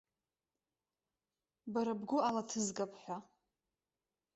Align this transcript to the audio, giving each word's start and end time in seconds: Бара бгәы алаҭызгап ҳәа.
Бара 1.73 1.93
бгәы 1.99 2.17
алаҭызгап 2.27 2.93
ҳәа. 3.01 3.17